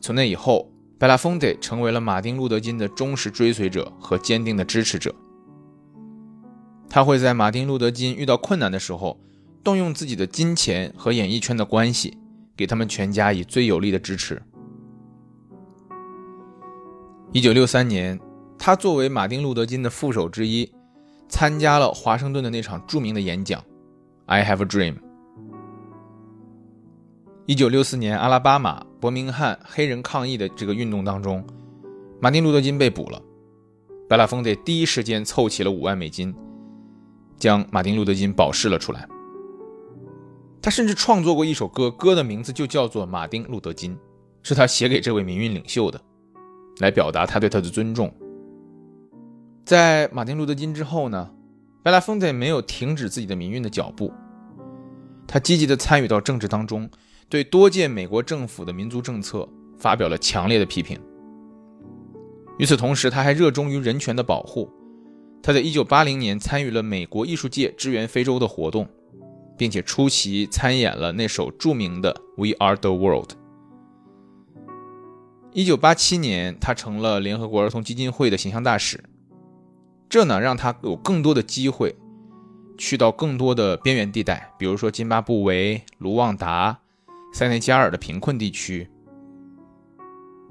[0.00, 5.12] 从那以后，贝拉丰德成为了马丁·路德·金的忠实追随者和坚定的支持者。
[6.88, 9.18] 他会在马丁·路德·金遇到困难的时候，
[9.64, 12.16] 动用自己的金钱和演艺圈的关系，
[12.54, 14.40] 给他们全家以最有力的支持。
[17.32, 18.20] 一九六三年，
[18.58, 20.70] 他作为马丁·路德·金的副手之一，
[21.30, 23.64] 参加了华盛顿的那场著名的演讲
[24.26, 24.96] “I Have a Dream”。
[27.46, 31.42] 一九六四年，阿拉巴马伯明翰黑人抗议的这个运动当中，
[32.20, 33.20] 马丁·路德·金被捕了，
[34.08, 36.34] 白拉丰德第一时间凑齐了五万美金，
[37.38, 39.08] 将马丁·路德·金保释了出来。
[40.64, 43.94] 他甚至创作过一首歌，歌的名字就叫做《马丁·路德·金》，
[44.42, 46.00] 是他写给这位民运领袖的。
[46.78, 48.10] 来表达他对他的尊重。
[49.66, 51.30] 在马丁·路德·金之后呢，
[51.82, 54.10] 贝拉丰德没有停止自己的民运的脚步，
[55.26, 56.88] 他积极地参与到政治当中，
[57.28, 59.46] 对多届美国政府的民族政策
[59.78, 60.98] 发表了强烈的批评。
[62.58, 64.72] 与此同时，他还热衷于人权的保护。
[65.42, 68.88] 他在1980年参与了美国艺术界支援非洲的活动，
[69.56, 73.32] 并且出席参演了那首著名的《We Are the World》。
[75.52, 79.02] 一九八七年，他成了联合国儿童基金会的形象大使，
[80.08, 81.94] 这呢让他有更多的机会
[82.76, 86.80] 去到更多的边缘地带，比如说津巴布韦、卢旺达、
[87.32, 88.88] 塞内加尔的贫困地区。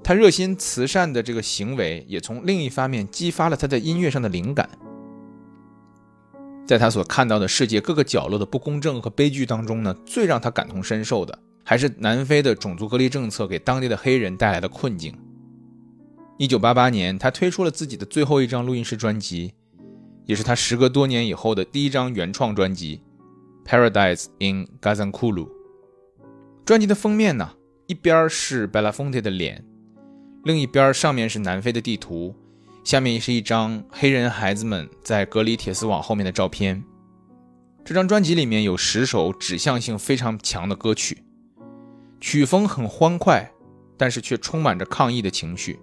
[0.02, 4.70] 他热心慈善的这个行为，也从另一方面激发了他在音乐上的灵感。
[6.66, 11.38] 在他所看到的世界各个角落的不公正和悲剧当中呢，最让他感同身受的。
[11.66, 15.18] 还是南非的种族隔离政策给当地的黑人带来的困境。
[16.38, 19.54] 一九八八年，他推出了自己的最后一张录音室专辑，
[20.26, 23.02] 也是他时隔多年以后的第一张原创专辑
[23.70, 25.46] 《Paradise in Gazankulu》。
[26.66, 27.52] 专辑的封面呢，
[27.88, 29.64] 一边是 Belafonte 的脸，
[30.44, 32.36] 另一边上面是南非的地图，
[32.84, 36.84] 下面是一张黑人孩子们在隔离铁丝网后面的照片。
[37.86, 41.24] 这张专辑里面有十首指向性非常强的歌曲。
[42.20, 43.52] 曲风很欢快，
[43.98, 45.80] 但是却充满着抗议的情绪，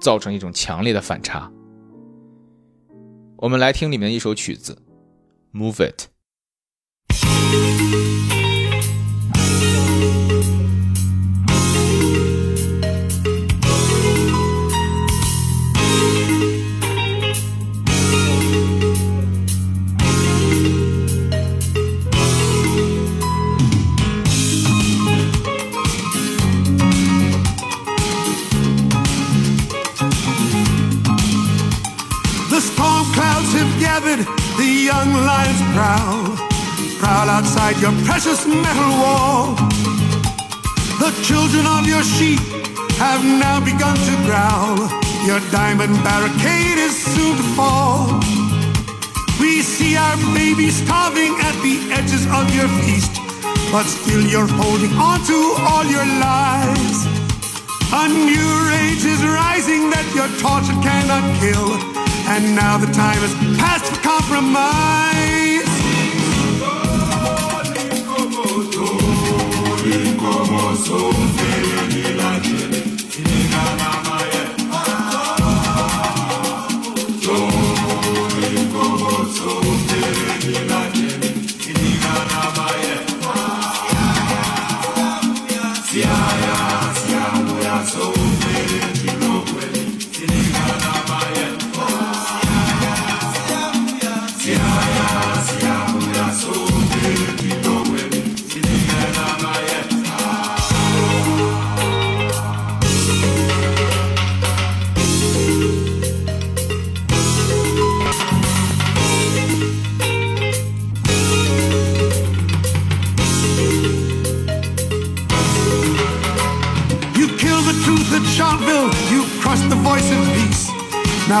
[0.00, 1.52] 造成一种强烈的反差。
[3.36, 4.82] 我们来听里面的一首曲子，
[5.58, 6.08] 《Move It》。
[34.90, 36.36] Young lions prowl,
[36.98, 39.54] prowl outside your precious metal wall.
[41.02, 42.40] The children of your sheep
[42.98, 44.78] have now begun to growl.
[45.24, 48.20] Your diamond barricade is soon to fall.
[49.40, 53.14] We see our babies starving at the edges of your feast,
[53.72, 55.38] but still you're holding on to
[55.70, 56.98] all your lies.
[57.92, 61.89] A new rage is rising that your torture cannot kill.
[62.32, 65.00] And now the time has passed for compromise.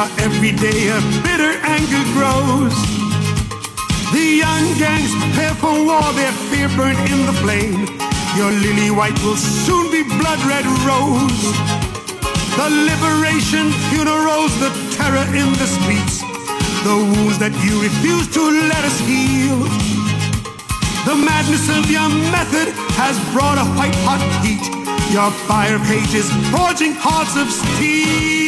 [0.00, 2.72] Every day a bitter anger grows.
[4.16, 7.84] The young gangs prepare for war, their fear burnt in the flame.
[8.34, 11.44] Your lily white will soon be blood red rose.
[12.56, 16.24] The liberation funerals, the terror in the streets,
[16.80, 18.42] the wounds that you refuse to
[18.72, 19.60] let us heal.
[21.04, 24.64] The madness of your method has brought a white hot heat.
[25.12, 28.39] Your fire cages forging hearts of steel.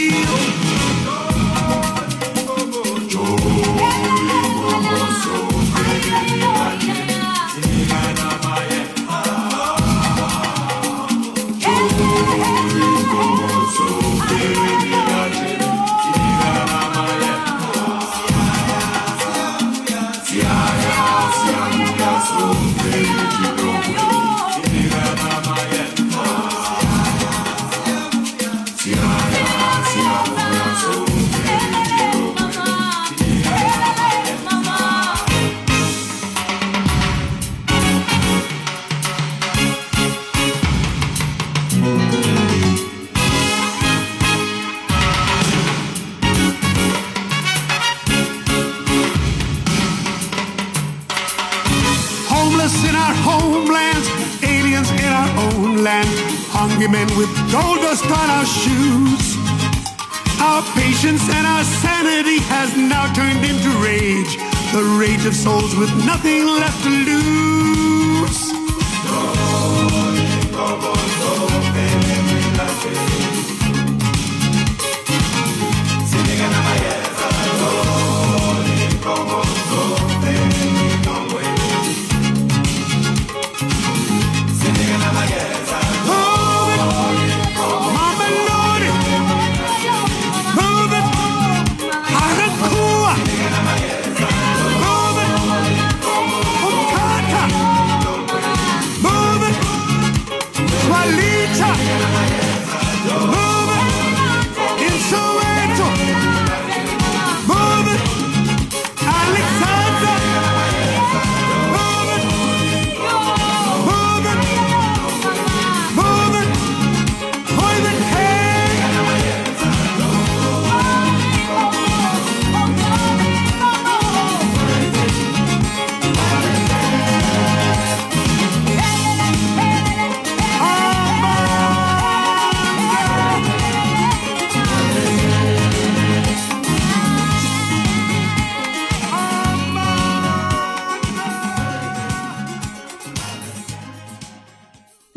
[63.14, 64.36] Turned into rage,
[64.72, 67.91] the rage of souls with nothing left to lose.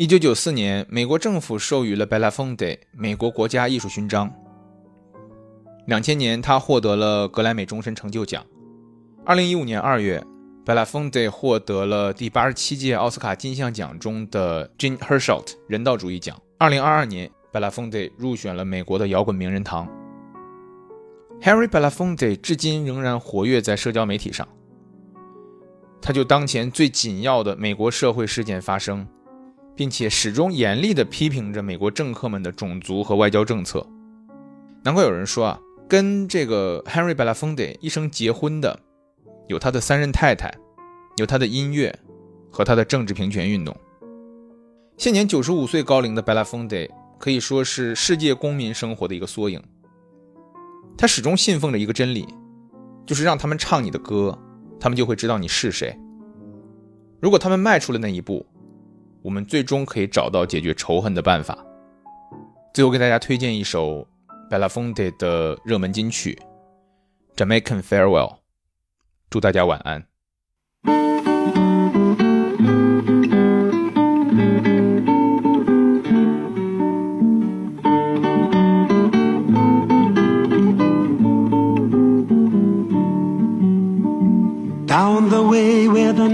[0.06, 4.32] 一九九四年，美国政府授予了 Belafonte 美国国家艺术勋章。
[5.88, 8.46] 两千年，他获得了格莱美终身成就奖。
[9.24, 10.24] 二零一五年二月
[10.64, 16.40] ，Belafonte 获得了第八十七届奥斯卡金像奖中的 Jean Hersholt 人道主义奖。
[16.56, 19.88] 二零二二年，Belafonte 入选了美国的摇滚名人堂。
[21.42, 24.46] Harry Belafonte 至今仍然活跃在社交媒体上。
[26.00, 29.04] 他就当前最紧要的美国社会事件发声，
[29.76, 33.86] 并且始终严厉地批评着美国政客们的种族和外交政策。
[34.82, 38.80] 难怪有人说啊，跟这个 Henry Belafonte 一生结婚的，
[39.48, 40.52] 有他的三任太太，
[41.18, 41.96] 有他的音乐
[42.50, 43.76] 和他的政治平权运动。
[44.96, 49.62] 现年九十五岁高龄的 Belafonte 可以说是世界公民生活的一个缩影。
[50.96, 52.26] 他始终信奉着一个真理，
[53.04, 54.38] 就是让他们唱你的歌，
[54.80, 55.94] 他们就会知道你是谁。
[57.20, 58.46] 如果他们迈出了那一步，
[59.26, 61.58] 我们最终可以找到解决仇恨的办法。
[62.72, 64.06] 最后给大家推荐一首
[64.48, 66.38] Belafonte 的热门金曲
[67.36, 68.34] 《Jamaican Farewell》，
[69.28, 70.06] 祝大家晚安。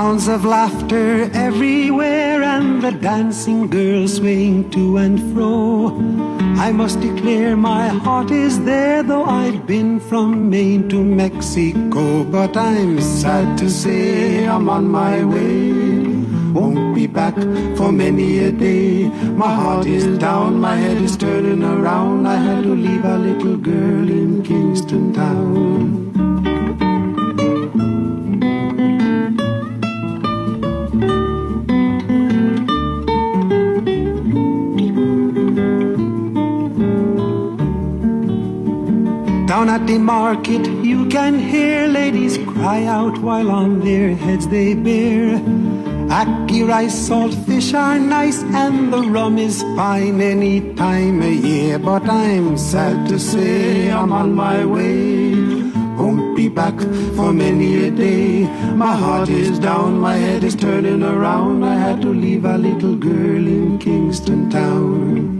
[0.00, 5.88] Sounds of laughter everywhere and the dancing girls swaying to and fro.
[6.56, 12.24] I must declare my heart is there, though I've been from Maine to Mexico.
[12.24, 15.70] But I'm sad to say I'm on my way.
[16.54, 17.34] won't be back
[17.76, 19.06] for many a day.
[19.44, 22.26] My heart is down, my head is turning around.
[22.26, 25.99] I had to leave a little girl in Kingston Town.
[39.70, 45.38] At the market, you can hear ladies cry out while on their heads they bear.
[46.20, 51.78] Ackee rice, salt fish are nice, and the rum is fine any time of year.
[51.78, 55.34] But I'm sad to say I'm on my way.
[56.00, 56.76] Won't be back
[57.16, 58.48] for many a day.
[58.74, 61.64] My heart is down, my head is turning around.
[61.64, 65.39] I had to leave a little girl in Kingston Town.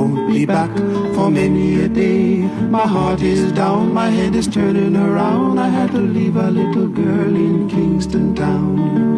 [0.00, 0.74] Won't be back
[1.14, 2.38] for many a day.
[2.70, 5.58] My heart is down, my head is turning around.
[5.58, 9.09] I had to leave a little girl in Kingston Town.